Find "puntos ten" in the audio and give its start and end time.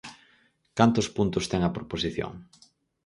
1.15-1.61